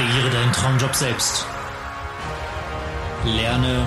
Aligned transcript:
Kreiere 0.00 0.30
deinen 0.30 0.52
Traumjob 0.52 0.94
selbst. 0.94 1.44
Lerne 3.22 3.84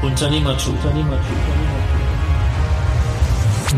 Unternehmertum. 0.00 0.74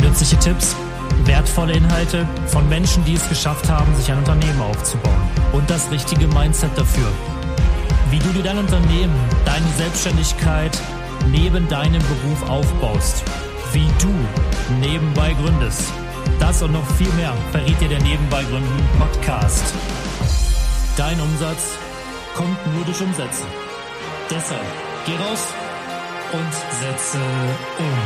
Nützliche 0.00 0.38
Tipps, 0.38 0.76
wertvolle 1.24 1.72
Inhalte 1.72 2.24
von 2.46 2.68
Menschen, 2.68 3.04
die 3.04 3.14
es 3.14 3.28
geschafft 3.28 3.68
haben, 3.68 3.92
sich 3.96 4.12
ein 4.12 4.18
Unternehmen 4.18 4.60
aufzubauen. 4.62 5.28
Und 5.52 5.68
das 5.68 5.90
richtige 5.90 6.28
Mindset 6.28 6.70
dafür. 6.78 7.08
Wie 8.10 8.20
du 8.20 8.28
dir 8.28 8.44
dein 8.44 8.58
Unternehmen, 8.58 9.18
deine 9.44 9.66
Selbstständigkeit 9.76 10.78
neben 11.32 11.66
deinem 11.68 12.02
Beruf 12.02 12.48
aufbaust. 12.48 13.24
Wie 13.72 13.90
du 14.00 14.14
nebenbei 14.80 15.32
gründest. 15.32 15.92
Das 16.38 16.62
und 16.62 16.72
noch 16.72 16.86
viel 16.92 17.12
mehr 17.14 17.34
verrät 17.50 17.80
dir 17.80 17.88
der 17.88 18.02
Nebenbei 18.02 18.44
Gründen 18.44 18.88
Podcast. 19.00 19.74
Dein 20.96 21.20
Umsatz 21.20 21.78
kommt 22.34 22.58
nur 22.74 22.84
durch 22.84 23.00
Umsetzen. 23.00 23.46
Deshalb 24.28 24.66
geh 25.06 25.14
raus 25.14 25.54
und 26.32 26.52
setze 26.82 27.18
um. 27.78 27.98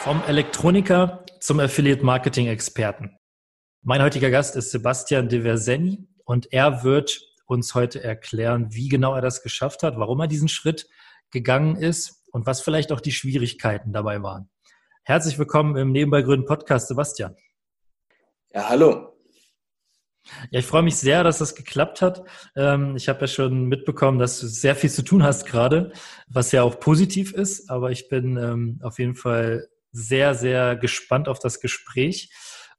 Vom 0.00 0.22
Elektroniker 0.26 1.24
zum 1.40 1.60
Affiliate 1.60 2.04
Marketing 2.04 2.48
Experten. 2.48 3.16
Mein 3.82 4.02
heutiger 4.02 4.30
Gast 4.30 4.56
ist 4.56 4.72
Sebastian 4.72 5.28
de 5.28 5.42
Verseni 5.42 6.08
und 6.24 6.52
er 6.52 6.82
wird 6.82 7.20
uns 7.46 7.74
heute 7.74 8.02
erklären, 8.02 8.74
wie 8.74 8.88
genau 8.88 9.14
er 9.14 9.22
das 9.22 9.42
geschafft 9.42 9.84
hat, 9.84 9.98
warum 9.98 10.20
er 10.20 10.26
diesen 10.26 10.48
Schritt 10.48 10.88
gegangen 11.30 11.76
ist 11.76 12.24
und 12.32 12.44
was 12.44 12.60
vielleicht 12.60 12.90
auch 12.90 13.00
die 13.00 13.12
Schwierigkeiten 13.12 13.92
dabei 13.92 14.20
waren. 14.22 14.50
Herzlich 15.04 15.38
willkommen 15.38 15.76
im 15.76 15.92
Nebenbei 15.92 16.22
Gründen 16.22 16.44
Podcast, 16.44 16.88
Sebastian. 16.88 17.36
Ja, 18.52 18.68
hallo. 18.68 19.17
Ja, 20.50 20.60
ich 20.60 20.66
freue 20.66 20.82
mich 20.82 20.96
sehr, 20.96 21.24
dass 21.24 21.38
das 21.38 21.54
geklappt 21.54 22.02
hat. 22.02 22.22
Ähm, 22.56 22.96
ich 22.96 23.08
habe 23.08 23.22
ja 23.22 23.26
schon 23.26 23.66
mitbekommen, 23.66 24.18
dass 24.18 24.40
du 24.40 24.46
sehr 24.46 24.74
viel 24.74 24.90
zu 24.90 25.02
tun 25.02 25.22
hast 25.22 25.46
gerade, 25.46 25.92
was 26.28 26.52
ja 26.52 26.62
auch 26.62 26.80
positiv 26.80 27.32
ist. 27.32 27.70
Aber 27.70 27.90
ich 27.90 28.08
bin 28.08 28.36
ähm, 28.36 28.80
auf 28.82 28.98
jeden 28.98 29.14
Fall 29.14 29.68
sehr, 29.92 30.34
sehr 30.34 30.76
gespannt 30.76 31.28
auf 31.28 31.38
das 31.38 31.60
Gespräch. 31.60 32.30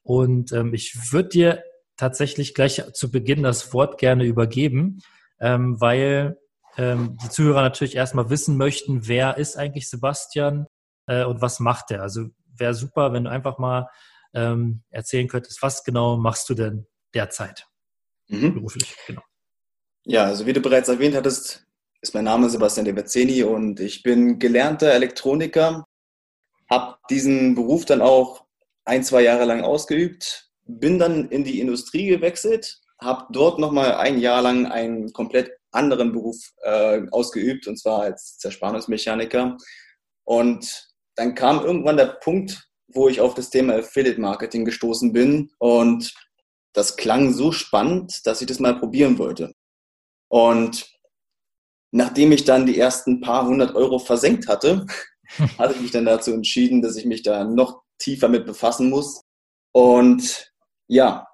Und 0.01 0.51
ähm, 0.51 0.73
ich 0.73 1.11
würde 1.11 1.29
dir 1.29 1.63
tatsächlich 1.97 2.53
gleich 2.53 2.81
zu 2.93 3.11
Beginn 3.11 3.43
das 3.43 3.73
Wort 3.73 3.97
gerne 3.97 4.23
übergeben, 4.23 5.01
weil 5.37 6.37
die 6.77 7.29
Zuhörer 7.29 7.61
natürlich 7.61 7.95
erstmal 7.95 8.29
wissen 8.29 8.55
möchten, 8.55 9.07
wer 9.07 9.37
ist 9.37 9.57
eigentlich 9.57 9.89
Sebastian 9.89 10.65
äh, 11.07 11.25
und 11.25 11.41
was 11.41 11.59
macht 11.59 11.91
er. 11.91 12.01
Also 12.01 12.27
wäre 12.55 12.73
super, 12.73 13.11
wenn 13.11 13.25
du 13.25 13.29
einfach 13.29 13.57
mal 13.57 13.87
erzählen 14.31 15.27
könntest, 15.27 15.61
was 15.61 15.83
genau 15.83 16.15
machst 16.15 16.47
du 16.49 16.53
denn 16.53 16.85
derzeit 17.13 17.67
mhm. 18.27 18.53
beruflich. 18.53 18.95
Genau. 19.07 19.21
Ja, 20.05 20.25
also 20.25 20.45
wie 20.45 20.53
du 20.53 20.61
bereits 20.61 20.89
erwähnt 20.89 21.15
hattest, 21.15 21.65
ist 22.01 22.13
mein 22.13 22.23
Name 22.23 22.49
Sebastian 22.49 22.85
De 22.85 22.93
Bezzeni 22.93 23.43
und 23.43 23.79
ich 23.79 24.03
bin 24.03 24.39
gelernter 24.39 24.91
Elektroniker, 24.93 25.85
habe 26.69 26.97
diesen 27.09 27.55
Beruf 27.55 27.85
dann 27.85 28.01
auch 28.01 28.45
ein, 28.85 29.03
zwei 29.03 29.21
Jahre 29.21 29.45
lang 29.45 29.61
ausgeübt, 29.61 30.49
bin 30.65 30.99
dann 30.99 31.29
in 31.29 31.43
die 31.43 31.59
Industrie 31.59 32.07
gewechselt, 32.07 32.79
habe 33.01 33.27
dort 33.31 33.59
nochmal 33.59 33.95
ein 33.95 34.19
Jahr 34.19 34.41
lang 34.41 34.67
einen 34.67 35.11
komplett 35.13 35.51
anderen 35.71 36.11
Beruf 36.11 36.37
äh, 36.63 37.01
ausgeübt, 37.11 37.67
und 37.67 37.77
zwar 37.77 38.01
als 38.01 38.37
Zerspannungsmechaniker. 38.37 39.57
Und 40.23 40.89
dann 41.15 41.35
kam 41.35 41.63
irgendwann 41.63 41.97
der 41.97 42.17
Punkt, 42.23 42.69
wo 42.87 43.07
ich 43.07 43.21
auf 43.21 43.35
das 43.35 43.49
Thema 43.49 43.75
Affiliate 43.75 44.19
Marketing 44.19 44.65
gestoßen 44.65 45.13
bin 45.13 45.51
und 45.59 46.13
das 46.79 46.95
klang 46.95 47.33
so 47.33 47.51
spannend, 47.51 48.25
dass 48.25 48.41
ich 48.41 48.47
das 48.47 48.59
mal 48.59 48.79
probieren 48.79 49.17
wollte. 49.17 49.53
Und 50.29 50.89
nachdem 51.91 52.31
ich 52.31 52.45
dann 52.45 52.65
die 52.65 52.79
ersten 52.79 53.19
paar 53.19 53.45
hundert 53.45 53.75
Euro 53.75 53.99
versenkt 53.99 54.47
hatte, 54.47 54.85
hatte 55.57 55.73
ich 55.75 55.81
mich 55.81 55.91
dann 55.91 56.05
dazu 56.05 56.31
entschieden, 56.31 56.81
dass 56.81 56.95
ich 56.95 57.05
mich 57.05 57.21
da 57.21 57.43
noch 57.43 57.81
tiefer 57.97 58.29
mit 58.29 58.45
befassen 58.45 58.89
muss. 58.89 59.23
Und 59.73 60.53
ja, 60.87 61.27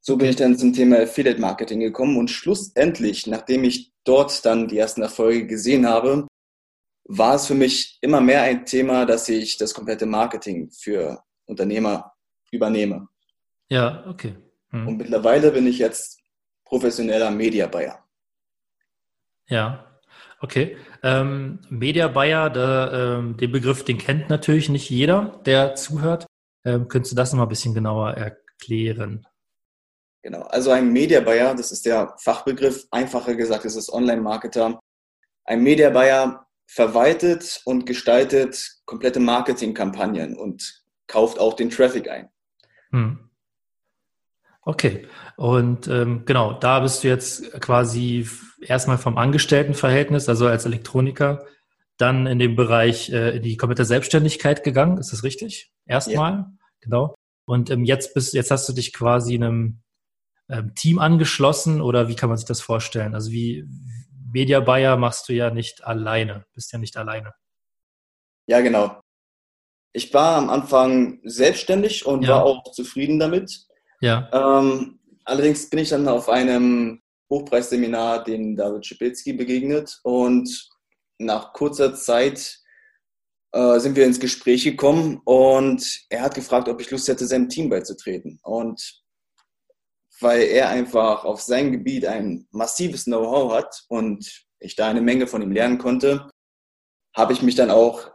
so 0.00 0.16
bin 0.16 0.28
ich 0.28 0.36
dann 0.36 0.56
zum 0.56 0.72
Thema 0.72 1.00
Affiliate 1.00 1.40
Marketing 1.40 1.80
gekommen 1.80 2.16
und 2.16 2.30
schlussendlich, 2.30 3.26
nachdem 3.26 3.64
ich 3.64 3.92
dort 4.04 4.44
dann 4.44 4.68
die 4.68 4.78
ersten 4.78 5.02
Erfolge 5.02 5.46
gesehen 5.46 5.86
habe, 5.86 6.28
war 7.08 7.34
es 7.34 7.46
für 7.46 7.54
mich 7.54 7.98
immer 8.00 8.20
mehr 8.20 8.42
ein 8.42 8.64
Thema, 8.64 9.04
dass 9.04 9.28
ich 9.28 9.58
das 9.58 9.74
komplette 9.74 10.06
Marketing 10.06 10.70
für 10.70 11.22
Unternehmer 11.46 12.12
übernehme. 12.52 13.08
Ja, 13.68 14.04
okay. 14.06 14.34
Hm. 14.70 14.88
Und 14.88 14.96
mittlerweile 14.98 15.50
bin 15.50 15.66
ich 15.66 15.78
jetzt 15.78 16.20
professioneller 16.64 17.30
Media 17.30 17.66
Buyer. 17.66 18.04
Ja, 19.48 20.00
okay. 20.40 20.76
Ähm, 21.02 21.60
Media 21.68 22.08
Buyer, 22.08 22.50
da, 22.50 23.18
ähm, 23.18 23.36
den 23.36 23.52
Begriff, 23.52 23.84
den 23.84 23.98
kennt 23.98 24.28
natürlich 24.28 24.68
nicht 24.68 24.90
jeder, 24.90 25.40
der 25.46 25.74
zuhört. 25.74 26.26
Ähm, 26.64 26.88
könntest 26.88 27.12
du 27.12 27.16
das 27.16 27.32
noch 27.32 27.38
mal 27.38 27.44
ein 27.44 27.48
bisschen 27.48 27.74
genauer 27.74 28.14
erklären? 28.14 29.26
Genau, 30.22 30.42
also 30.42 30.72
ein 30.72 30.92
Media 30.92 31.20
Buyer, 31.20 31.54
das 31.54 31.70
ist 31.70 31.86
der 31.86 32.16
Fachbegriff, 32.18 32.88
einfacher 32.90 33.36
gesagt, 33.36 33.64
ist 33.64 33.92
Online-Marketer. 33.92 34.80
Ein 35.44 35.62
Media 35.62 35.90
Buyer 35.90 36.46
verwaltet 36.66 37.62
und 37.64 37.86
gestaltet 37.86 38.80
komplette 38.86 39.20
Marketingkampagnen 39.20 40.36
und 40.36 40.82
kauft 41.06 41.38
auch 41.38 41.54
den 41.54 41.70
Traffic 41.70 42.10
ein. 42.10 42.28
Hm. 42.90 43.25
Okay, 44.66 45.06
und 45.36 45.86
ähm, 45.86 46.24
genau, 46.24 46.52
da 46.52 46.80
bist 46.80 47.04
du 47.04 47.08
jetzt 47.08 47.52
quasi 47.60 48.28
erstmal 48.60 48.98
vom 48.98 49.16
Angestelltenverhältnis, 49.16 50.28
also 50.28 50.48
als 50.48 50.66
Elektroniker, 50.66 51.46
dann 51.98 52.26
in 52.26 52.40
den 52.40 52.56
Bereich, 52.56 53.10
äh, 53.12 53.36
in 53.36 53.44
die 53.44 53.56
komplette 53.56 53.84
Selbstständigkeit 53.84 54.64
gegangen. 54.64 54.98
Ist 54.98 55.12
das 55.12 55.22
richtig? 55.22 55.70
Erstmal, 55.86 56.32
ja. 56.32 56.50
genau. 56.80 57.14
Und 57.44 57.70
ähm, 57.70 57.84
jetzt 57.84 58.12
bist, 58.12 58.34
jetzt 58.34 58.50
hast 58.50 58.68
du 58.68 58.72
dich 58.72 58.92
quasi 58.92 59.36
einem 59.36 59.82
ähm, 60.48 60.74
Team 60.74 60.98
angeschlossen 60.98 61.80
oder 61.80 62.08
wie 62.08 62.16
kann 62.16 62.28
man 62.28 62.36
sich 62.36 62.48
das 62.48 62.60
vorstellen? 62.60 63.14
Also 63.14 63.30
wie 63.30 63.64
Media 64.32 64.58
Buyer 64.58 64.96
machst 64.96 65.28
du 65.28 65.32
ja 65.32 65.50
nicht 65.50 65.84
alleine, 65.84 66.44
bist 66.54 66.72
ja 66.72 66.80
nicht 66.80 66.96
alleine. 66.96 67.34
Ja, 68.48 68.60
genau. 68.62 69.00
Ich 69.92 70.12
war 70.12 70.38
am 70.38 70.50
Anfang 70.50 71.20
selbstständig 71.22 72.04
und 72.04 72.24
ja. 72.24 72.30
war 72.30 72.42
auch 72.42 72.64
zufrieden 72.72 73.20
damit. 73.20 73.65
Ja. 74.06 74.28
Ähm, 74.32 75.00
allerdings 75.24 75.68
bin 75.68 75.80
ich 75.80 75.88
dann 75.88 76.06
auf 76.06 76.28
einem 76.28 77.02
Hochpreisseminar 77.28 78.22
den 78.22 78.54
David 78.54 78.86
Schipilski 78.86 79.32
begegnet 79.32 79.98
und 80.04 80.68
nach 81.18 81.52
kurzer 81.52 81.92
Zeit 81.94 82.60
äh, 83.52 83.80
sind 83.80 83.96
wir 83.96 84.06
ins 84.06 84.20
Gespräch 84.20 84.62
gekommen 84.62 85.20
und 85.24 86.04
er 86.08 86.22
hat 86.22 86.36
gefragt, 86.36 86.68
ob 86.68 86.80
ich 86.80 86.90
Lust 86.90 87.08
hätte, 87.08 87.26
seinem 87.26 87.48
Team 87.48 87.68
beizutreten. 87.68 88.38
Und 88.44 89.02
weil 90.20 90.42
er 90.42 90.68
einfach 90.68 91.24
auf 91.24 91.40
seinem 91.42 91.72
Gebiet 91.72 92.06
ein 92.06 92.46
massives 92.52 93.04
Know-how 93.04 93.52
hat 93.52 93.84
und 93.88 94.46
ich 94.60 94.76
da 94.76 94.88
eine 94.88 95.00
Menge 95.00 95.26
von 95.26 95.42
ihm 95.42 95.50
lernen 95.50 95.78
konnte, 95.78 96.30
habe 97.14 97.32
ich 97.32 97.42
mich 97.42 97.56
dann 97.56 97.70
auch 97.70 98.12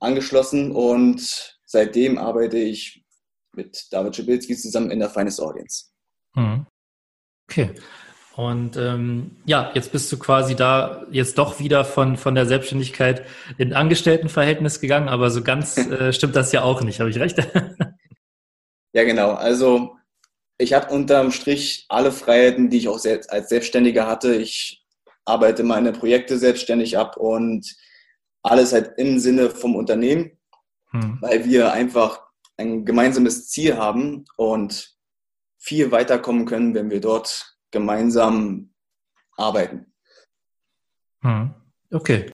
angeschlossen 0.00 0.72
und 0.72 1.58
seitdem 1.66 2.18
arbeite 2.18 2.58
ich 2.58 3.04
mit 3.54 3.86
David 3.90 4.16
Schibilski 4.16 4.56
zusammen 4.56 4.90
in 4.90 5.00
der 5.00 5.10
Finest 5.10 5.40
Audience. 5.40 5.86
Mhm. 6.34 6.66
Okay. 7.48 7.74
Und 8.36 8.76
ähm, 8.76 9.36
ja, 9.44 9.70
jetzt 9.74 9.92
bist 9.92 10.10
du 10.10 10.18
quasi 10.18 10.54
da 10.54 11.04
jetzt 11.10 11.36
doch 11.36 11.58
wieder 11.58 11.84
von, 11.84 12.16
von 12.16 12.34
der 12.34 12.46
Selbstständigkeit 12.46 13.26
in 13.58 13.74
Angestelltenverhältnis 13.74 14.80
gegangen, 14.80 15.08
aber 15.08 15.30
so 15.30 15.42
ganz 15.42 15.76
äh, 15.76 16.12
stimmt 16.12 16.36
das 16.36 16.52
ja 16.52 16.62
auch 16.62 16.80
nicht, 16.80 17.00
habe 17.00 17.10
ich 17.10 17.18
recht? 17.18 17.38
ja, 18.92 19.04
genau. 19.04 19.32
Also 19.32 19.96
ich 20.58 20.72
habe 20.72 20.92
unterm 20.94 21.32
Strich 21.32 21.86
alle 21.88 22.12
Freiheiten, 22.12 22.70
die 22.70 22.78
ich 22.78 22.88
auch 22.88 22.98
selbst 22.98 23.30
als 23.30 23.48
Selbstständiger 23.48 24.06
hatte. 24.06 24.34
Ich 24.34 24.86
arbeite 25.24 25.62
meine 25.62 25.92
Projekte 25.92 26.38
selbstständig 26.38 26.96
ab 26.96 27.16
und 27.16 27.66
alles 28.42 28.72
halt 28.72 28.92
im 28.96 29.18
Sinne 29.18 29.50
vom 29.50 29.74
Unternehmen, 29.74 30.38
hm. 30.92 31.18
weil 31.20 31.44
wir 31.44 31.72
einfach 31.72 32.29
ein 32.60 32.84
gemeinsames 32.84 33.48
Ziel 33.48 33.76
haben 33.76 34.24
und 34.36 34.94
viel 35.58 35.90
weiterkommen 35.90 36.46
können, 36.46 36.74
wenn 36.74 36.90
wir 36.90 37.00
dort 37.00 37.56
gemeinsam 37.70 38.70
arbeiten. 39.36 39.92
Hm. 41.22 41.54
Okay. 41.90 42.30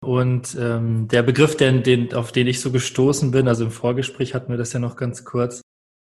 Und 0.00 0.54
ähm, 0.60 1.08
der 1.08 1.22
Begriff, 1.22 1.56
den, 1.56 1.82
den, 1.82 2.12
auf 2.12 2.30
den 2.30 2.46
ich 2.46 2.60
so 2.60 2.70
gestoßen 2.70 3.30
bin, 3.30 3.48
also 3.48 3.64
im 3.64 3.70
Vorgespräch 3.70 4.34
hatten 4.34 4.50
wir 4.52 4.58
das 4.58 4.72
ja 4.72 4.78
noch 4.80 4.96
ganz 4.96 5.24
kurz, 5.24 5.62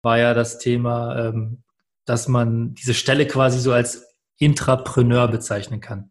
war 0.02 0.18
ja 0.18 0.34
das 0.34 0.58
Thema, 0.58 1.28
ähm, 1.28 1.62
dass 2.04 2.28
man 2.28 2.74
diese 2.74 2.94
Stelle 2.94 3.26
quasi 3.26 3.58
so 3.58 3.72
als 3.72 4.14
Intrapreneur 4.38 5.28
bezeichnen 5.28 5.80
kann. 5.80 6.10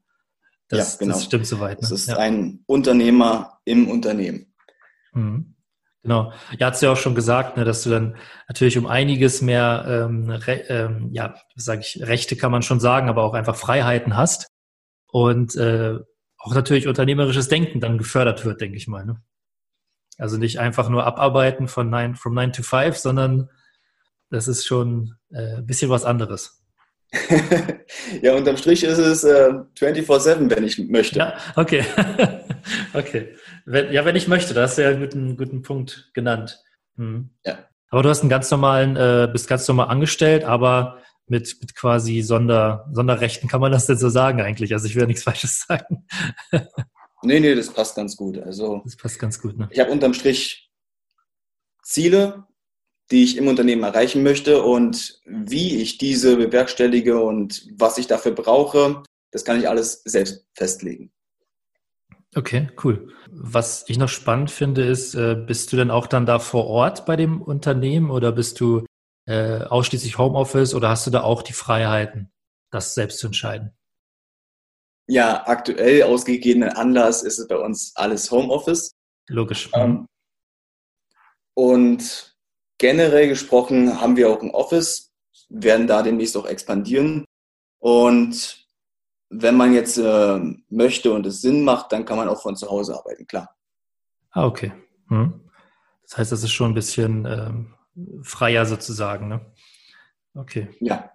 Das, 0.70 0.94
ja, 0.94 1.00
genau. 1.00 1.14
das 1.14 1.24
stimmt 1.24 1.46
soweit. 1.46 1.82
Ne? 1.82 1.82
Das 1.82 1.92
ist 1.92 2.08
ja. 2.08 2.18
ein 2.18 2.64
Unternehmer 2.66 3.60
im 3.64 3.90
Unternehmen. 3.90 4.54
Mhm. 5.14 5.56
Genau. 6.08 6.32
Ja, 6.58 6.70
hast 6.70 6.82
du 6.82 6.86
ja 6.86 6.94
auch 6.94 6.98
schon 6.98 7.16
gesagt, 7.16 7.58
ne, 7.58 7.66
dass 7.66 7.84
du 7.84 7.90
dann 7.90 8.16
natürlich 8.48 8.78
um 8.78 8.88
einiges 8.88 9.42
mehr, 9.42 10.08
ähm, 10.10 10.40
ähm, 10.48 11.10
ja, 11.12 11.36
sage 11.58 11.82
ich, 11.82 12.00
Rechte 12.02 12.38
kann 12.38 12.50
man 12.50 12.62
schon 12.62 12.80
sagen, 12.80 13.10
aber 13.10 13.24
auch 13.24 13.34
einfach 13.34 13.58
Freiheiten 13.58 14.16
hast 14.16 14.48
und 15.12 15.58
äh, 15.58 15.98
auch 16.38 16.56
natürlich 16.56 16.88
unternehmerisches 16.88 17.50
Denken 17.50 17.82
dann 17.82 17.98
gefördert 17.98 18.46
wird, 18.46 18.62
denke 18.62 18.78
ich 18.78 18.88
mal. 18.88 19.06
Ne? 19.06 19.22
Also 20.18 20.38
nicht 20.38 20.62
einfach 20.62 20.88
nur 20.88 21.06
abarbeiten 21.06 21.68
von 21.68 21.90
nine, 21.90 22.16
from 22.16 22.34
9 22.36 22.54
to 22.54 22.64
5, 22.64 22.96
sondern 22.96 23.50
das 24.30 24.48
ist 24.48 24.66
schon 24.66 25.16
äh, 25.30 25.58
ein 25.58 25.66
bisschen 25.66 25.90
was 25.90 26.06
anderes. 26.06 26.66
ja, 28.22 28.36
unterm 28.36 28.58
Strich 28.58 28.84
ist 28.84 28.98
es 28.98 29.24
äh, 29.24 29.54
24-7, 29.78 30.50
wenn 30.50 30.64
ich 30.64 30.78
möchte. 30.78 31.20
Ja, 31.20 31.38
okay. 31.56 31.84
okay. 32.94 33.36
Wenn, 33.66 33.92
ja, 33.92 34.06
wenn 34.06 34.16
ich 34.16 34.28
möchte, 34.28 34.54
da 34.54 34.64
hast 34.64 34.78
du 34.78 34.84
ja 34.84 34.90
einen 34.90 35.02
guten, 35.02 35.38
guten 35.38 35.62
Punkt 35.62 36.12
genannt. 36.14 36.62
Mhm. 36.96 37.30
Ja. 37.46 37.60
Aber 37.90 38.04
du 38.04 38.10
hast 38.10 38.22
einen 38.22 38.30
ganz 38.30 38.52
normalen, 38.52 38.98
äh, 38.98 39.30
bist 39.32 39.48
ganz 39.48 39.68
normal 39.68 39.88
angestellt, 39.88 40.44
aber 40.44 41.02
mit, 41.28 41.58
mit 41.62 41.76
quasi 41.76 42.22
Sonder, 42.22 42.90
Sonderrechten 42.92 43.50
kann 43.50 43.62
man 43.62 43.72
das 43.72 43.86
denn 43.86 43.98
so 43.98 44.10
sagen 44.10 44.42
eigentlich? 44.42 44.74
Also 44.74 44.88
ich 44.88 44.96
will 44.96 45.04
ja 45.04 45.08
nichts 45.08 45.24
Falsches 45.24 45.60
sagen. 45.68 46.06
nee, 47.24 47.40
nee, 47.40 47.56
das 47.56 47.70
passt 47.70 47.96
ganz 47.96 48.18
gut. 48.18 48.38
Also 48.38 48.82
das 48.84 48.98
passt 48.98 49.20
ganz 49.20 49.42
gut, 49.42 49.58
ne? 49.58 49.68
Ich 49.72 49.80
habe 49.80 49.92
unterm 49.92 50.14
Strich 50.14 50.72
Ziele, 51.84 52.46
die 53.12 53.24
ich 53.24 53.38
im 53.38 53.48
Unternehmen 53.48 53.84
erreichen 53.84 54.24
möchte 54.24 54.62
und 54.62 55.22
wie 55.26 55.82
ich 55.82 55.98
diese 55.98 56.38
bewerkstellige 56.38 57.22
und 57.22 57.68
was 57.78 57.98
ich 57.98 58.08
dafür 58.08 58.34
brauche, 58.34 59.04
das 59.32 59.46
kann 59.46 59.60
ich 59.60 59.70
alles 59.70 60.02
selbst 60.06 60.46
festlegen. 60.54 61.12
Okay, 62.36 62.70
cool. 62.84 63.14
Was 63.32 63.86
ich 63.88 63.98
noch 63.98 64.10
spannend 64.10 64.52
finde, 64.52 64.86
ist, 64.86 65.16
äh, 65.16 65.36
bist 65.36 65.72
du 65.72 65.78
denn 65.78 65.90
auch 65.90 66.08
dann 66.08 66.26
da 66.26 66.40
vor 66.40 66.68
Ort 66.68 67.06
bei 67.06 67.16
dem 67.16 67.42
Unternehmen 67.42 68.12
oder 68.12 68.32
bist 68.32 68.60
du 68.60 68.86
äh, 69.26 69.62
ausschließlich 69.62 70.18
Homeoffice 70.18 70.76
oder 70.76 70.90
hast 70.90 71.08
du 71.08 71.12
da 71.12 71.22
auch 71.22 71.42
die 71.42 71.54
Freiheiten, 71.54 72.32
das 72.70 72.94
selbst 72.94 73.20
zu 73.20 73.28
entscheiden? 73.28 73.72
Ja, 75.08 75.48
aktuell 75.48 76.04
aus 76.04 76.26
gegebenen 76.26 76.70
Anlass 76.70 77.24
ist 77.24 77.40
es 77.40 77.48
bei 77.48 77.58
uns 77.58 77.94
alles 77.96 78.30
Homeoffice. 78.30 78.92
Logisch. 79.30 79.70
Ähm, 79.74 80.06
und 81.54 82.37
Generell 82.78 83.28
gesprochen 83.28 84.00
haben 84.02 84.16
wir 84.18 84.30
auch 84.30 84.42
ein 84.42 84.52
Office, 84.52 85.12
werden 85.50 85.88
da 85.88 86.04
demnächst 86.04 86.38
auch 86.38 86.46
expandieren. 86.46 87.26
Und 87.80 88.68
wenn 89.30 89.56
man 89.56 89.74
jetzt 89.74 89.98
äh, 89.98 90.40
möchte 90.70 91.14
und 91.14 91.26
es 91.26 91.42
Sinn 91.42 91.64
macht, 91.64 91.92
dann 91.92 92.06
kann 92.06 92.18
man 92.18 92.30
auch 92.30 92.42
von 92.42 92.56
zu 92.56 92.70
Hause 92.70 92.96
arbeiten, 92.96 93.28
klar. 93.28 93.56
Ah, 94.32 94.46
okay. 94.46 94.72
Hm. 95.08 95.42
Das 96.04 96.18
heißt, 96.18 96.32
das 96.32 96.44
ist 96.44 96.52
schon 96.52 96.72
ein 96.72 96.76
bisschen 96.76 97.26
ähm, 97.26 97.74
freier 98.24 98.66
sozusagen, 98.66 99.28
ne? 99.28 99.42
Okay. 100.36 100.70
Ja. 100.80 101.12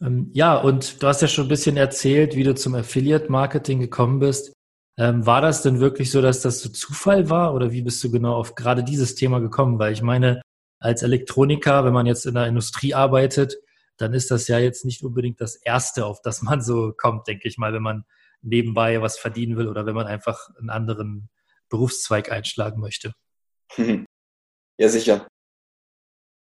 Ähm, 0.00 0.30
ja, 0.32 0.56
und 0.56 1.02
du 1.02 1.06
hast 1.06 1.20
ja 1.20 1.28
schon 1.28 1.44
ein 1.44 1.50
bisschen 1.50 1.76
erzählt, 1.76 2.34
wie 2.34 2.44
du 2.44 2.54
zum 2.54 2.74
Affiliate-Marketing 2.74 3.80
gekommen 3.80 4.18
bist. 4.18 4.52
Ähm, 4.98 5.24
war 5.24 5.40
das 5.40 5.62
denn 5.62 5.80
wirklich 5.80 6.10
so, 6.10 6.20
dass 6.20 6.42
das 6.42 6.60
so 6.60 6.68
Zufall 6.68 7.30
war 7.30 7.54
oder 7.54 7.72
wie 7.72 7.82
bist 7.82 8.02
du 8.04 8.10
genau 8.10 8.34
auf 8.34 8.54
gerade 8.54 8.84
dieses 8.84 9.14
Thema 9.14 9.40
gekommen? 9.40 9.78
Weil 9.78 9.92
ich 9.92 10.02
meine, 10.02 10.42
als 10.78 11.02
Elektroniker, 11.02 11.84
wenn 11.84 11.92
man 11.92 12.06
jetzt 12.06 12.26
in 12.26 12.34
der 12.34 12.46
Industrie 12.46 12.94
arbeitet, 12.94 13.56
dann 13.96 14.14
ist 14.14 14.30
das 14.30 14.48
ja 14.48 14.58
jetzt 14.58 14.84
nicht 14.84 15.02
unbedingt 15.02 15.40
das 15.40 15.56
Erste, 15.56 16.06
auf 16.06 16.22
das 16.22 16.42
man 16.42 16.62
so 16.62 16.92
kommt, 16.96 17.28
denke 17.28 17.48
ich 17.48 17.58
mal, 17.58 17.72
wenn 17.72 17.82
man 17.82 18.04
nebenbei 18.42 19.02
was 19.02 19.18
verdienen 19.18 19.56
will 19.56 19.68
oder 19.68 19.84
wenn 19.86 19.94
man 19.94 20.06
einfach 20.06 20.48
einen 20.58 20.70
anderen 20.70 21.28
Berufszweig 21.68 22.30
einschlagen 22.30 22.80
möchte. 22.80 23.12
Ja, 24.78 24.88
sicher. 24.88 25.28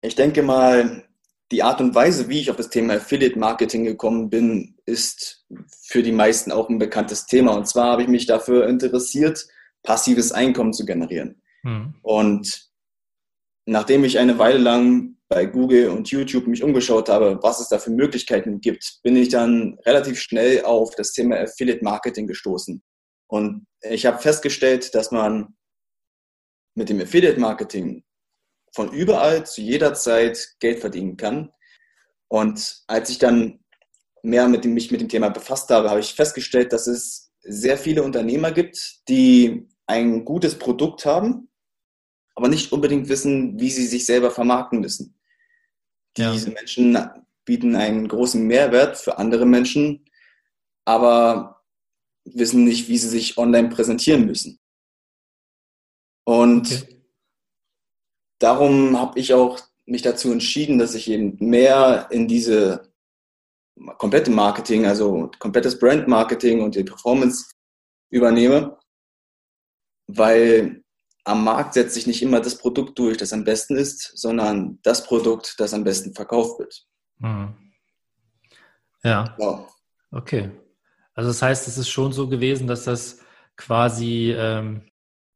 Ich 0.01 0.15
denke 0.15 0.43
mal, 0.43 1.07
die 1.53 1.63
Art 1.63 1.79
und 1.79 1.95
Weise, 1.95 2.27
wie 2.27 2.41
ich 2.41 2.51
auf 2.51 2.57
das 2.57 2.69
Thema 2.69 2.95
Affiliate 2.95 3.39
Marketing 3.39 3.85
gekommen 3.85 4.29
bin, 4.29 4.74
ist 4.85 5.45
für 5.81 6.03
die 6.03 6.11
meisten 6.11 6.51
auch 6.51 6.69
ein 6.69 6.79
bekanntes 6.79 7.25
Thema. 7.25 7.53
Und 7.55 7.67
zwar 7.67 7.91
habe 7.91 8.03
ich 8.03 8.07
mich 8.07 8.25
dafür 8.25 8.67
interessiert, 8.67 9.47
passives 9.83 10.31
Einkommen 10.31 10.73
zu 10.73 10.85
generieren. 10.85 11.41
Mhm. 11.63 11.95
Und 12.01 12.69
nachdem 13.65 14.03
ich 14.03 14.19
eine 14.19 14.37
Weile 14.37 14.59
lang 14.59 15.17
bei 15.27 15.45
Google 15.45 15.89
und 15.89 16.09
YouTube 16.09 16.47
mich 16.47 16.61
umgeschaut 16.61 17.09
habe, 17.09 17.39
was 17.41 17.59
es 17.59 17.69
da 17.69 17.79
für 17.79 17.89
Möglichkeiten 17.89 18.61
gibt, 18.61 18.99
bin 19.01 19.15
ich 19.15 19.29
dann 19.29 19.79
relativ 19.85 20.19
schnell 20.19 20.63
auf 20.63 20.93
das 20.95 21.13
Thema 21.13 21.39
Affiliate 21.39 21.83
Marketing 21.83 22.27
gestoßen. 22.27 22.83
Und 23.27 23.65
ich 23.81 24.05
habe 24.05 24.19
festgestellt, 24.19 24.93
dass 24.93 25.11
man 25.11 25.55
mit 26.75 26.89
dem 26.89 27.01
Affiliate 27.01 27.39
Marketing 27.39 28.03
von 28.73 28.91
überall 28.91 29.45
zu 29.45 29.61
jeder 29.61 29.93
Zeit 29.95 30.55
Geld 30.59 30.79
verdienen 30.79 31.17
kann. 31.17 31.51
Und 32.27 32.83
als 32.87 33.09
ich 33.09 33.17
dann 33.17 33.64
mehr 34.25 34.47
mit 34.47 34.63
dem, 34.63 34.73
mich 34.73 34.91
mit 34.91 35.01
dem 35.01 35.09
Thema 35.09 35.29
befasst 35.29 35.69
habe, 35.69 35.89
habe 35.89 35.99
ich 35.99 36.13
festgestellt, 36.13 36.73
dass 36.73 36.87
es 36.87 37.31
sehr 37.41 37.77
viele 37.77 38.03
Unternehmer 38.03 38.51
gibt, 38.51 39.07
die 39.07 39.67
ein 39.87 40.25
gutes 40.25 40.57
Produkt 40.57 41.05
haben, 41.05 41.49
aber 42.35 42.49
nicht 42.49 42.71
unbedingt 42.71 43.07
wissen, 43.07 43.59
wie 43.59 43.69
sie 43.69 43.87
sich 43.87 44.05
selber 44.05 44.31
vermarkten 44.31 44.79
müssen. 44.79 45.17
Ja. 46.17 46.31
Diese 46.31 46.49
Menschen 46.51 46.97
bieten 47.45 47.75
einen 47.75 48.07
großen 48.07 48.41
Mehrwert 48.45 48.97
für 48.97 49.17
andere 49.17 49.45
Menschen, 49.45 50.05
aber 50.85 51.63
wissen 52.25 52.63
nicht, 52.63 52.87
wie 52.89 52.97
sie 52.97 53.09
sich 53.09 53.37
online 53.37 53.69
präsentieren 53.69 54.25
müssen. 54.25 54.59
Und 56.25 56.71
okay 56.71 56.95
darum 58.39 58.99
habe 58.99 59.19
ich 59.19 59.33
auch 59.33 59.59
mich 59.85 60.01
dazu 60.01 60.31
entschieden, 60.31 60.77
dass 60.77 60.95
ich 60.95 61.09
eben 61.09 61.37
mehr 61.39 62.07
in 62.11 62.27
diese 62.27 62.93
komplette 63.97 64.31
Marketing, 64.31 64.85
also 64.85 65.29
komplettes 65.39 65.77
Brand 65.77 66.07
Marketing 66.07 66.61
und 66.61 66.75
die 66.75 66.83
Performance 66.83 67.45
übernehme, 68.09 68.77
weil 70.07 70.83
am 71.23 71.43
Markt 71.43 71.73
setzt 71.73 71.95
sich 71.95 72.07
nicht 72.07 72.21
immer 72.21 72.39
das 72.39 72.57
Produkt 72.57 72.97
durch, 72.99 73.17
das 73.17 73.33
am 73.33 73.43
besten 73.43 73.75
ist, 73.75 74.11
sondern 74.15 74.79
das 74.83 75.05
Produkt, 75.05 75.55
das 75.57 75.73
am 75.73 75.83
besten 75.83 76.13
verkauft 76.13 76.59
wird. 76.59 76.85
Mhm. 77.17 77.55
Ja. 79.03 79.35
Wow. 79.37 79.73
Okay. 80.11 80.51
Also 81.13 81.29
das 81.29 81.41
heißt, 81.41 81.67
es 81.67 81.77
ist 81.77 81.89
schon 81.89 82.13
so 82.13 82.27
gewesen, 82.27 82.67
dass 82.67 82.83
das 82.83 83.19
quasi 83.55 84.35
ähm, 84.37 84.83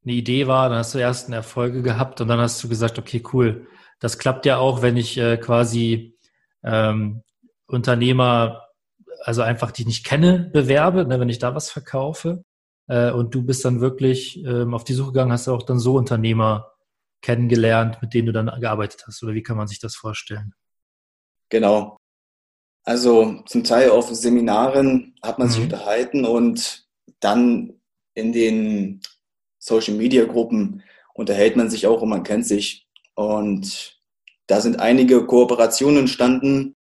eine 0.03 0.13
Idee 0.13 0.47
war, 0.47 0.69
dann 0.69 0.79
hast 0.79 0.93
du 0.93 0.99
erst 0.99 1.27
eine 1.27 1.37
Erfolge 1.37 1.81
gehabt 1.81 2.21
und 2.21 2.27
dann 2.27 2.39
hast 2.39 2.63
du 2.63 2.69
gesagt, 2.69 2.99
okay, 2.99 3.23
cool, 3.33 3.67
das 3.99 4.17
klappt 4.17 4.45
ja 4.45 4.57
auch, 4.57 4.81
wenn 4.81 4.97
ich 4.97 5.17
äh, 5.17 5.37
quasi 5.37 6.17
ähm, 6.63 7.23
Unternehmer, 7.69 8.67
also 9.21 9.41
einfach 9.41 9.71
die 9.71 9.83
ich 9.83 9.87
nicht 9.87 10.05
kenne, 10.05 10.49
bewerbe, 10.51 11.05
ne, 11.05 11.19
wenn 11.19 11.29
ich 11.29 11.39
da 11.39 11.55
was 11.55 11.71
verkaufe. 11.71 12.43
Äh, 12.87 13.11
und 13.11 13.33
du 13.35 13.43
bist 13.43 13.63
dann 13.63 13.79
wirklich 13.79 14.43
ähm, 14.43 14.73
auf 14.73 14.83
die 14.83 14.93
Suche 14.93 15.11
gegangen, 15.11 15.31
hast 15.31 15.47
du 15.47 15.53
auch 15.53 15.63
dann 15.63 15.79
so 15.79 15.95
Unternehmer 15.95 16.73
kennengelernt, 17.21 18.01
mit 18.01 18.13
denen 18.13 18.27
du 18.27 18.33
dann 18.33 18.51
gearbeitet 18.59 19.03
hast. 19.05 19.21
Oder 19.23 19.33
wie 19.33 19.43
kann 19.43 19.57
man 19.57 19.67
sich 19.67 19.79
das 19.79 19.95
vorstellen? 19.95 20.53
Genau. 21.49 21.97
Also 22.85 23.43
zum 23.45 23.63
Teil 23.63 23.91
auf 23.91 24.09
Seminaren 24.09 25.15
hat 25.21 25.37
man 25.37 25.47
mhm. 25.47 25.51
sich 25.51 25.63
unterhalten 25.63 26.25
und 26.25 26.87
dann 27.19 27.79
in 28.15 28.31
den 28.31 29.01
Social 29.59 29.93
Media 29.93 30.25
Gruppen 30.25 30.81
unterhält 31.13 31.55
man 31.55 31.69
sich 31.69 31.85
auch 31.85 32.01
und 32.01 32.09
man 32.09 32.23
kennt 32.23 32.47
sich. 32.47 32.87
Und 33.15 33.99
da 34.47 34.61
sind 34.61 34.79
einige 34.79 35.25
Kooperationen 35.25 35.99
entstanden, 35.99 36.73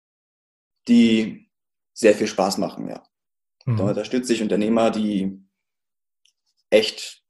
die 0.89 1.51
sehr 1.93 2.15
viel 2.15 2.27
Spaß 2.27 2.59
machen, 2.59 2.89
ja. 2.89 3.03
Mhm. 3.65 3.77
Da 3.77 3.85
unterstütze 3.85 4.33
ich 4.33 4.43
Unternehmer, 4.43 4.91
die 4.91 5.41
echt, 6.71 7.23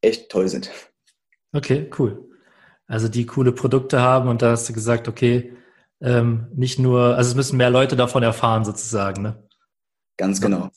echt 0.00 0.30
toll 0.30 0.48
sind. 0.48 0.70
Okay, 1.52 1.90
cool. 1.98 2.28
Also 2.86 3.08
die 3.08 3.26
coole 3.26 3.52
Produkte 3.52 4.00
haben 4.00 4.28
und 4.28 4.42
da 4.42 4.50
hast 4.52 4.68
du 4.68 4.72
gesagt, 4.72 5.08
okay, 5.08 5.56
ähm, 6.00 6.48
nicht 6.54 6.78
nur, 6.78 7.16
also 7.16 7.30
es 7.30 7.36
müssen 7.36 7.56
mehr 7.56 7.70
Leute 7.70 7.96
davon 7.96 8.22
erfahren 8.22 8.64
sozusagen, 8.64 9.22
ne? 9.22 9.48
Ganz 10.16 10.40
genau. 10.40 10.70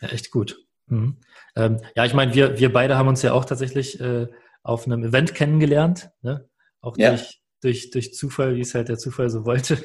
Ja, 0.00 0.08
echt 0.08 0.30
gut. 0.30 0.58
Mhm. 0.86 1.18
Ähm, 1.54 1.80
ja, 1.94 2.04
ich 2.04 2.14
meine, 2.14 2.34
wir, 2.34 2.58
wir 2.58 2.72
beide 2.72 2.96
haben 2.96 3.08
uns 3.08 3.22
ja 3.22 3.32
auch 3.32 3.44
tatsächlich 3.44 4.00
äh, 4.00 4.26
auf 4.62 4.86
einem 4.86 5.04
Event 5.04 5.34
kennengelernt, 5.34 6.10
ne? 6.22 6.48
auch 6.80 6.96
ja. 6.96 7.10
durch, 7.10 7.41
durch, 7.62 7.90
durch 7.90 8.14
Zufall, 8.14 8.56
wie 8.56 8.60
es 8.60 8.74
halt 8.74 8.88
der 8.88 8.98
Zufall 8.98 9.30
so 9.30 9.44
wollte. 9.44 9.78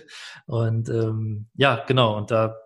Und 0.46 0.90
ähm, 0.90 1.48
ja, 1.56 1.84
genau, 1.88 2.18
und 2.18 2.32
da, 2.32 2.58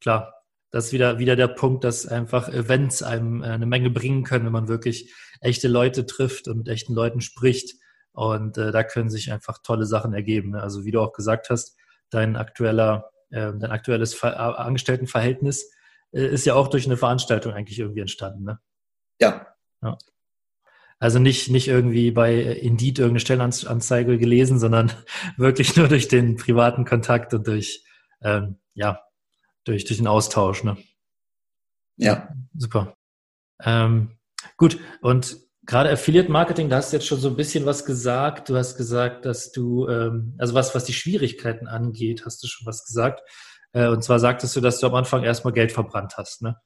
klar, 0.00 0.34
das 0.70 0.86
ist 0.86 0.92
wieder, 0.92 1.18
wieder 1.18 1.36
der 1.36 1.48
Punkt, 1.48 1.84
dass 1.84 2.06
einfach 2.06 2.48
Events 2.48 3.02
einem 3.02 3.42
äh, 3.42 3.46
eine 3.46 3.66
Menge 3.66 3.90
bringen 3.90 4.24
können, 4.24 4.44
wenn 4.44 4.52
man 4.52 4.68
wirklich 4.68 5.14
echte 5.40 5.68
Leute 5.68 6.04
trifft 6.06 6.48
und 6.48 6.58
mit 6.58 6.68
echten 6.68 6.94
Leuten 6.94 7.20
spricht. 7.20 7.74
Und 8.12 8.58
äh, 8.58 8.72
da 8.72 8.82
können 8.82 9.10
sich 9.10 9.32
einfach 9.32 9.58
tolle 9.62 9.86
Sachen 9.86 10.12
ergeben. 10.12 10.50
Ne? 10.50 10.62
Also 10.62 10.84
wie 10.84 10.90
du 10.90 11.00
auch 11.00 11.12
gesagt 11.12 11.50
hast, 11.50 11.76
dein 12.10 12.36
aktueller, 12.36 13.10
äh, 13.30 13.52
dein 13.54 13.70
aktuelles 13.70 14.14
Ver 14.14 14.58
Angestelltenverhältnis 14.58 15.70
äh, 16.12 16.26
ist 16.26 16.44
ja 16.44 16.54
auch 16.54 16.68
durch 16.68 16.86
eine 16.86 16.96
Veranstaltung 16.96 17.52
eigentlich 17.52 17.78
irgendwie 17.78 18.00
entstanden, 18.00 18.44
ne? 18.44 18.60
Ja. 19.20 19.46
ja. 19.82 19.96
Also 21.00 21.18
nicht, 21.18 21.50
nicht 21.50 21.68
irgendwie 21.68 22.10
bei 22.10 22.34
Indeed 22.34 22.98
irgendeine 22.98 23.20
Stellenanzeige 23.20 24.18
gelesen, 24.18 24.58
sondern 24.58 24.92
wirklich 25.36 25.76
nur 25.76 25.88
durch 25.88 26.08
den 26.08 26.36
privaten 26.36 26.84
Kontakt 26.84 27.34
und 27.34 27.46
durch, 27.46 27.84
ähm, 28.22 28.56
ja, 28.74 29.00
durch, 29.64 29.84
durch 29.84 29.98
den 29.98 30.08
Austausch. 30.08 30.64
Ne? 30.64 30.76
Ja. 31.96 32.28
Super. 32.56 32.94
Ähm, 33.62 34.18
gut, 34.56 34.78
und 35.00 35.36
gerade 35.66 35.90
Affiliate 35.90 36.32
Marketing, 36.32 36.68
da 36.68 36.76
hast 36.76 36.92
du 36.92 36.96
jetzt 36.96 37.06
schon 37.06 37.20
so 37.20 37.28
ein 37.28 37.36
bisschen 37.36 37.66
was 37.66 37.84
gesagt. 37.84 38.48
Du 38.48 38.56
hast 38.56 38.76
gesagt, 38.76 39.24
dass 39.24 39.52
du, 39.52 39.86
ähm, 39.88 40.34
also 40.38 40.54
was, 40.54 40.74
was 40.74 40.84
die 40.84 40.92
Schwierigkeiten 40.92 41.68
angeht, 41.68 42.24
hast 42.24 42.42
du 42.42 42.48
schon 42.48 42.66
was 42.66 42.84
gesagt. 42.84 43.20
Äh, 43.72 43.88
und 43.88 44.02
zwar 44.02 44.18
sagtest 44.18 44.56
du, 44.56 44.60
dass 44.60 44.80
du 44.80 44.86
am 44.86 44.94
Anfang 44.94 45.22
erstmal 45.22 45.52
Geld 45.52 45.70
verbrannt 45.70 46.16
hast. 46.16 46.42
Ne? 46.42 46.56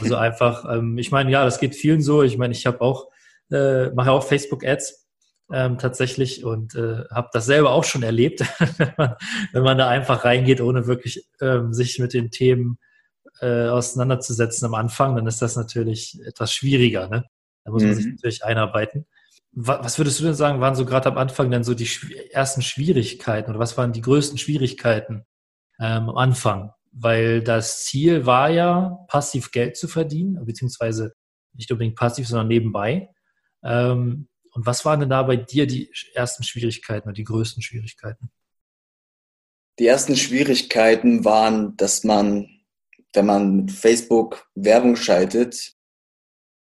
Also 0.00 0.16
einfach, 0.16 0.64
ähm, 0.72 0.98
ich 0.98 1.10
meine, 1.10 1.30
ja, 1.30 1.44
das 1.44 1.58
geht 1.58 1.74
vielen 1.74 2.02
so. 2.02 2.22
Ich 2.22 2.36
meine, 2.38 2.52
ich 2.52 2.66
habe 2.66 2.80
auch, 2.80 3.08
äh, 3.52 3.90
mache 3.94 4.10
auch 4.10 4.24
Facebook-Ads 4.24 5.06
ähm, 5.52 5.78
tatsächlich 5.78 6.44
und 6.44 6.74
äh, 6.74 7.04
habe 7.10 7.28
das 7.32 7.46
selber 7.46 7.72
auch 7.72 7.84
schon 7.84 8.02
erlebt, 8.02 8.40
wenn, 8.78 8.92
man, 8.96 9.14
wenn 9.52 9.62
man 9.62 9.78
da 9.78 9.88
einfach 9.88 10.24
reingeht, 10.24 10.60
ohne 10.60 10.86
wirklich 10.86 11.28
ähm, 11.40 11.72
sich 11.72 11.98
mit 11.98 12.14
den 12.14 12.30
Themen 12.30 12.78
äh, 13.40 13.68
auseinanderzusetzen 13.68 14.66
am 14.66 14.74
Anfang, 14.74 15.16
dann 15.16 15.26
ist 15.26 15.42
das 15.42 15.56
natürlich 15.56 16.18
etwas 16.24 16.52
schwieriger. 16.52 17.08
Ne? 17.08 17.24
Da 17.64 17.70
muss 17.70 17.82
man 17.82 17.94
sich 17.94 18.06
mhm. 18.06 18.12
natürlich 18.12 18.44
einarbeiten. 18.44 19.06
Was 19.54 19.98
würdest 19.98 20.18
du 20.18 20.24
denn 20.24 20.34
sagen, 20.34 20.60
waren 20.60 20.74
so 20.74 20.86
gerade 20.86 21.10
am 21.10 21.18
Anfang 21.18 21.50
dann 21.50 21.62
so 21.62 21.74
die 21.74 21.88
ersten 22.30 22.62
Schwierigkeiten 22.62 23.50
oder 23.50 23.58
was 23.58 23.76
waren 23.76 23.92
die 23.92 24.00
größten 24.00 24.38
Schwierigkeiten 24.38 25.26
ähm, 25.78 26.08
am 26.08 26.16
Anfang? 26.16 26.72
Weil 26.90 27.42
das 27.42 27.84
Ziel 27.84 28.24
war 28.24 28.48
ja, 28.48 28.98
passiv 29.08 29.50
Geld 29.50 29.76
zu 29.76 29.88
verdienen, 29.88 30.42
beziehungsweise 30.46 31.12
nicht 31.52 31.70
unbedingt 31.70 31.96
passiv, 31.96 32.28
sondern 32.28 32.48
nebenbei. 32.48 33.10
Ähm, 33.64 34.28
und 34.52 34.66
was 34.66 34.84
waren 34.84 35.00
denn 35.00 35.10
da 35.10 35.22
bei 35.22 35.36
dir 35.36 35.66
die 35.66 35.90
ersten 36.14 36.42
Schwierigkeiten 36.42 37.08
oder 37.08 37.14
die 37.14 37.24
größten 37.24 37.62
Schwierigkeiten? 37.62 38.30
Die 39.78 39.86
ersten 39.86 40.16
Schwierigkeiten 40.16 41.24
waren, 41.24 41.76
dass 41.76 42.04
man, 42.04 42.48
wenn 43.14 43.26
man 43.26 43.56
mit 43.56 43.72
Facebook 43.72 44.46
Werbung 44.54 44.96
schaltet, 44.96 45.74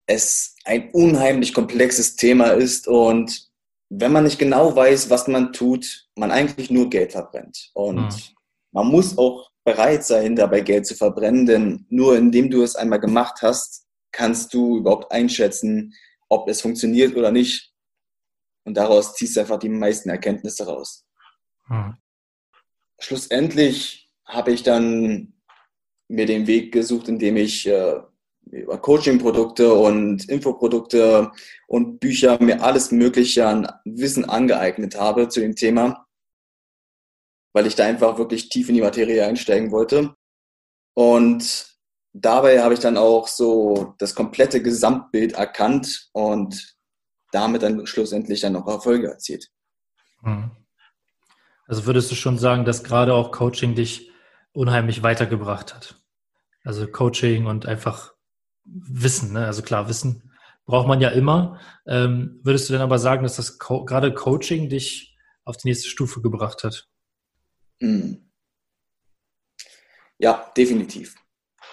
es 0.05 0.55
ein 0.65 0.91
unheimlich 0.91 1.53
komplexes 1.53 2.15
Thema 2.15 2.51
ist 2.51 2.87
und 2.87 3.49
wenn 3.89 4.11
man 4.11 4.23
nicht 4.23 4.37
genau 4.37 4.75
weiß, 4.75 5.09
was 5.09 5.27
man 5.27 5.51
tut, 5.51 6.07
man 6.15 6.31
eigentlich 6.31 6.69
nur 6.69 6.89
Geld 6.89 7.11
verbrennt. 7.11 7.71
Und 7.73 8.05
mhm. 8.05 8.35
man 8.71 8.87
muss 8.87 9.17
auch 9.17 9.49
bereit 9.63 10.05
sein, 10.05 10.35
dabei 10.35 10.61
Geld 10.61 10.85
zu 10.85 10.95
verbrennen, 10.95 11.45
denn 11.45 11.85
nur 11.89 12.15
indem 12.15 12.49
du 12.49 12.63
es 12.63 12.75
einmal 12.75 12.99
gemacht 12.99 13.41
hast, 13.41 13.87
kannst 14.11 14.53
du 14.53 14.77
überhaupt 14.77 15.11
einschätzen, 15.11 15.93
ob 16.29 16.47
es 16.47 16.61
funktioniert 16.61 17.15
oder 17.15 17.31
nicht. 17.31 17.73
Und 18.63 18.75
daraus 18.75 19.15
ziehst 19.15 19.35
du 19.35 19.41
einfach 19.41 19.59
die 19.59 19.69
meisten 19.69 20.09
Erkenntnisse 20.09 20.65
raus. 20.65 21.05
Mhm. 21.67 21.97
Schlussendlich 22.99 24.11
habe 24.25 24.51
ich 24.51 24.63
dann 24.63 25.33
mir 26.07 26.25
den 26.25 26.47
Weg 26.47 26.71
gesucht, 26.71 27.07
indem 27.07 27.37
ich 27.37 27.67
äh, 27.67 27.99
über 28.51 28.77
Coaching-Produkte 28.79 29.73
und 29.73 30.27
Infoprodukte 30.27 31.31
und 31.67 31.99
Bücher 31.99 32.41
mir 32.41 32.61
alles 32.63 32.91
Mögliche 32.91 33.47
an 33.47 33.67
Wissen 33.85 34.25
angeeignet 34.25 34.99
habe 34.99 35.29
zu 35.29 35.39
dem 35.39 35.55
Thema, 35.55 36.07
weil 37.53 37.67
ich 37.67 37.75
da 37.75 37.85
einfach 37.85 38.17
wirklich 38.17 38.49
tief 38.49 38.69
in 38.69 38.75
die 38.75 38.81
Materie 38.81 39.25
einsteigen 39.25 39.71
wollte. 39.71 40.15
Und 40.95 41.78
dabei 42.13 42.61
habe 42.61 42.73
ich 42.73 42.79
dann 42.79 42.97
auch 42.97 43.27
so 43.27 43.95
das 43.97 44.15
komplette 44.15 44.61
Gesamtbild 44.61 45.33
erkannt 45.33 46.09
und 46.13 46.75
damit 47.31 47.63
dann 47.63 47.85
schlussendlich 47.85 48.41
dann 48.41 48.53
noch 48.53 48.67
Erfolge 48.67 49.07
erzielt. 49.07 49.49
Hm. 50.21 50.51
Also 51.67 51.85
würdest 51.85 52.09
du 52.11 52.15
schon 52.15 52.37
sagen, 52.39 52.65
dass 52.65 52.83
gerade 52.83 53.13
auch 53.13 53.31
Coaching 53.31 53.75
dich 53.75 54.11
unheimlich 54.53 55.03
weitergebracht 55.03 55.75
hat? 55.75 56.01
Also 56.63 56.87
Coaching 56.87 57.45
und 57.45 57.65
einfach 57.65 58.13
Wissen, 58.65 59.33
ne? 59.33 59.45
also 59.45 59.61
klar, 59.61 59.87
Wissen 59.87 60.31
braucht 60.65 60.87
man 60.87 61.01
ja 61.01 61.09
immer. 61.09 61.59
Ähm, 61.87 62.39
würdest 62.43 62.69
du 62.69 62.73
denn 62.73 62.81
aber 62.81 62.99
sagen, 62.99 63.23
dass 63.23 63.37
das 63.37 63.57
Co 63.57 63.85
gerade 63.85 64.13
Coaching 64.13 64.69
dich 64.69 65.17
auf 65.43 65.57
die 65.57 65.67
nächste 65.67 65.89
Stufe 65.89 66.21
gebracht 66.21 66.63
hat? 66.63 66.87
Hm. 67.79 68.29
Ja, 70.19 70.51
definitiv. 70.55 71.15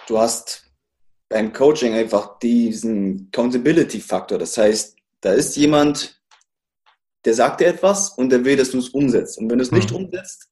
Du 0.06 0.18
hast 0.18 0.70
beim 1.28 1.52
Coaching 1.52 1.94
einfach 1.94 2.38
diesen 2.38 3.28
Accountability-Faktor. 3.32 4.38
Das 4.38 4.56
heißt, 4.56 4.96
da 5.20 5.32
ist 5.32 5.56
jemand, 5.56 6.20
der 7.25 7.34
sagt 7.34 7.60
dir 7.60 7.66
etwas 7.66 8.10
und 8.10 8.30
der 8.30 8.44
will, 8.44 8.56
dass 8.56 8.70
du 8.70 8.78
es 8.78 8.90
umsetzt. 8.90 9.38
Und 9.38 9.50
wenn 9.50 9.58
du 9.58 9.64
es 9.64 9.72
nicht 9.72 9.90
mhm. 9.90 9.96
umsetzt, 9.96 10.48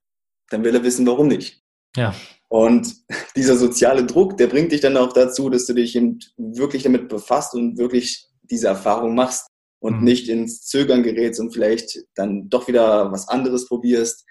dann 0.51 0.65
will 0.65 0.75
er 0.75 0.83
wissen, 0.83 1.07
warum 1.07 1.29
nicht. 1.29 1.63
Ja. 1.97 2.15
Und 2.49 2.97
dieser 3.37 3.57
soziale 3.57 4.05
Druck, 4.05 4.37
der 4.37 4.49
bringt 4.49 4.73
dich 4.73 4.81
dann 4.81 4.97
auch 4.97 5.13
dazu, 5.13 5.49
dass 5.49 5.67
du 5.67 5.75
dich 5.75 5.95
eben 5.95 6.19
wirklich 6.37 6.83
damit 6.83 7.09
befasst 7.09 7.55
und 7.55 7.79
wirklich 7.79 8.27
diese 8.43 8.67
Erfahrung 8.67 9.15
machst 9.15 9.47
und 9.79 9.99
mhm. 9.99 10.05
nicht 10.05 10.29
ins 10.29 10.63
Zögern 10.63 11.03
gerätst 11.03 11.41
und 11.41 11.53
vielleicht 11.53 11.99
dann 12.17 12.49
doch 12.49 12.67
wieder 12.67 13.13
was 13.13 13.29
anderes 13.29 13.69
probierst 13.69 14.25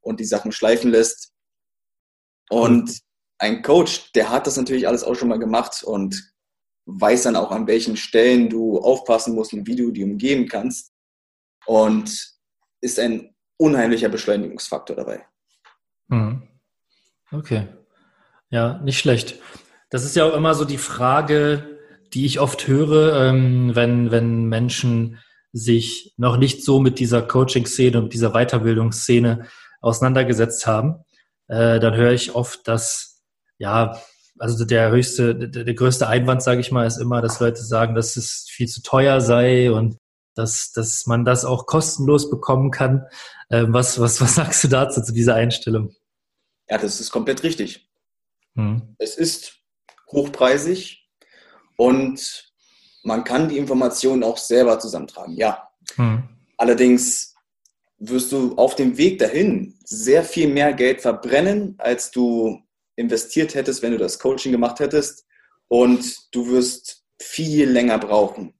und 0.00 0.20
die 0.20 0.24
Sachen 0.24 0.52
schleifen 0.52 0.90
lässt. 0.90 1.32
Und 2.50 3.00
ein 3.38 3.62
Coach, 3.62 4.12
der 4.12 4.30
hat 4.30 4.46
das 4.46 4.56
natürlich 4.56 4.86
alles 4.86 5.04
auch 5.04 5.14
schon 5.14 5.28
mal 5.28 5.38
gemacht 5.38 5.82
und 5.82 6.32
weiß 6.86 7.24
dann 7.24 7.36
auch, 7.36 7.50
an 7.50 7.66
welchen 7.66 7.96
Stellen 7.96 8.48
du 8.48 8.78
aufpassen 8.78 9.34
musst 9.34 9.52
und 9.52 9.66
wie 9.66 9.76
du 9.76 9.90
die 9.90 10.04
umgehen 10.04 10.48
kannst. 10.48 10.92
Und 11.66 12.38
ist 12.80 12.98
ein 12.98 13.34
unheimlicher 13.58 14.08
Beschleunigungsfaktor 14.08 14.96
dabei. 14.96 15.26
Mhm. 16.08 16.42
Okay. 17.30 17.68
Ja, 18.50 18.78
nicht 18.78 18.98
schlecht. 18.98 19.38
Das 19.90 20.04
ist 20.04 20.16
ja 20.16 20.24
auch 20.24 20.34
immer 20.34 20.54
so 20.54 20.64
die 20.64 20.78
Frage, 20.78 21.78
die 22.14 22.24
ich 22.24 22.40
oft 22.40 22.66
höre, 22.66 23.28
ähm, 23.28 23.74
wenn, 23.74 24.10
wenn 24.10 24.44
Menschen 24.46 25.18
sich 25.52 26.14
noch 26.16 26.36
nicht 26.36 26.64
so 26.64 26.80
mit 26.80 26.98
dieser 26.98 27.22
Coaching-Szene 27.22 27.98
und 27.98 28.12
dieser 28.12 28.30
Weiterbildungsszene 28.32 29.46
auseinandergesetzt 29.80 30.66
haben, 30.66 31.04
äh, 31.48 31.80
dann 31.80 31.94
höre 31.94 32.12
ich 32.12 32.34
oft, 32.34 32.66
dass, 32.68 33.07
ja, 33.58 34.00
also 34.38 34.64
der 34.64 34.90
höchste, 34.90 35.34
der, 35.34 35.64
der 35.64 35.74
größte 35.74 36.06
Einwand, 36.06 36.42
sage 36.42 36.60
ich 36.60 36.70
mal, 36.70 36.86
ist 36.86 36.98
immer, 36.98 37.20
dass 37.20 37.40
Leute 37.40 37.62
sagen, 37.62 37.94
dass 37.94 38.16
es 38.16 38.46
viel 38.48 38.68
zu 38.68 38.82
teuer 38.82 39.20
sei 39.20 39.72
und 39.72 39.98
dass, 40.34 40.72
dass 40.72 41.06
man 41.06 41.24
das 41.24 41.44
auch 41.44 41.66
kostenlos 41.66 42.30
bekommen 42.30 42.70
kann. 42.70 43.06
Ähm, 43.50 43.72
was, 43.72 44.00
was, 44.00 44.20
was 44.20 44.36
sagst 44.36 44.62
du 44.64 44.68
dazu, 44.68 45.02
zu 45.02 45.12
dieser 45.12 45.34
Einstellung? 45.34 45.94
Ja, 46.68 46.78
das 46.78 47.00
ist 47.00 47.10
komplett 47.10 47.42
richtig. 47.42 47.88
Hm. 48.54 48.94
Es 48.98 49.16
ist 49.16 49.56
hochpreisig 50.12 51.08
und 51.76 52.52
man 53.02 53.24
kann 53.24 53.48
die 53.48 53.58
Informationen 53.58 54.22
auch 54.22 54.36
selber 54.36 54.78
zusammentragen, 54.78 55.34
ja. 55.36 55.68
Hm. 55.96 56.28
Allerdings 56.56 57.34
wirst 57.98 58.30
du 58.32 58.54
auf 58.56 58.76
dem 58.76 58.96
Weg 58.96 59.18
dahin 59.18 59.76
sehr 59.84 60.22
viel 60.22 60.48
mehr 60.48 60.72
Geld 60.72 61.00
verbrennen, 61.00 61.74
als 61.78 62.10
du 62.10 62.62
investiert 62.98 63.54
hättest, 63.54 63.82
wenn 63.82 63.92
du 63.92 63.98
das 63.98 64.18
Coaching 64.18 64.52
gemacht 64.52 64.80
hättest. 64.80 65.26
Und 65.68 66.16
du 66.32 66.48
wirst 66.48 67.04
viel 67.20 67.70
länger 67.70 67.98
brauchen. 67.98 68.54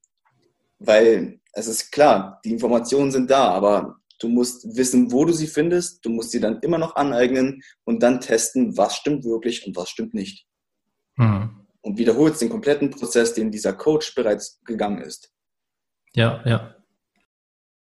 Weil 0.79 1.41
es 1.53 1.67
ist 1.67 1.91
klar, 1.91 2.41
die 2.45 2.53
Informationen 2.53 3.11
sind 3.11 3.31
da, 3.31 3.51
aber 3.51 3.99
Du 4.19 4.29
musst 4.29 4.77
wissen, 4.77 5.13
wo 5.13 5.25
du 5.25 5.33
sie 5.33 5.47
findest. 5.47 6.05
Du 6.05 6.11
musst 6.11 6.33
sie 6.33 6.41
dann 6.41 6.59
immer 6.61 6.79
noch 6.79 6.97
aneignen 6.97 7.63
und 7.85 8.03
dann 8.03 8.21
testen, 8.21 8.77
was 8.77 8.97
stimmt 8.97 9.25
wirklich 9.25 9.67
und 9.67 9.77
was 9.77 9.91
stimmt 9.91 10.13
nicht. 10.13 10.47
Mhm. 11.17 11.67
Und 11.81 11.99
wiederholst 11.99 12.43
den 12.43 12.51
kompletten 12.51 12.91
Prozess, 12.91 13.35
den 13.35 13.51
dieser 13.51 13.73
Coach 13.73 14.15
bereits 14.15 14.61
gegangen 14.65 15.03
ist. 15.03 15.33
Ja, 16.15 16.43
ja. 16.45 16.75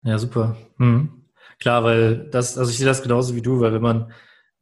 Ja, 0.04 0.18
super. 0.18 0.56
Mhm. 0.78 1.26
Klar, 1.60 1.84
weil 1.84 2.30
das, 2.30 2.58
also 2.58 2.72
ich 2.72 2.78
sehe 2.78 2.88
das 2.88 3.02
genauso 3.02 3.36
wie 3.36 3.42
du, 3.42 3.60
weil 3.60 3.74
wenn 3.74 3.82
man 3.82 4.14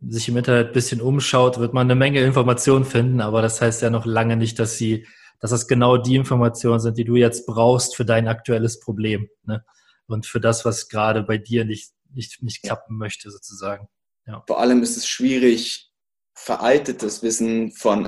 sich 0.01 0.29
im 0.29 0.37
Internet 0.37 0.67
ein 0.67 0.73
bisschen 0.73 1.01
umschaut, 1.01 1.59
wird 1.59 1.73
man 1.73 1.87
eine 1.87 1.95
Menge 1.95 2.21
Informationen 2.21 2.85
finden, 2.85 3.21
aber 3.21 3.41
das 3.41 3.61
heißt 3.61 3.81
ja 3.81 3.89
noch 3.89 4.05
lange 4.05 4.37
nicht, 4.37 4.59
dass 4.59 4.77
sie, 4.77 5.07
dass 5.39 5.51
das 5.51 5.67
genau 5.67 5.97
die 5.97 6.15
Informationen 6.15 6.79
sind, 6.79 6.97
die 6.97 7.05
du 7.05 7.15
jetzt 7.15 7.45
brauchst 7.47 7.95
für 7.95 8.05
dein 8.05 8.27
aktuelles 8.27 8.79
Problem. 8.79 9.27
Ne? 9.43 9.63
und 10.07 10.25
für 10.25 10.39
das, 10.39 10.65
was 10.65 10.89
gerade 10.89 11.23
bei 11.23 11.37
dir 11.37 11.65
nicht, 11.65 11.91
nicht, 12.13 12.41
nicht 12.41 12.63
klappen 12.63 12.97
möchte, 12.97 13.29
sozusagen. 13.29 13.87
Ja. 14.25 14.43
Vor 14.47 14.59
allem 14.59 14.81
ist 14.81 14.97
es 14.97 15.07
schwierig, 15.07 15.91
veraltetes 16.33 17.23
Wissen 17.23 17.71
von 17.71 18.05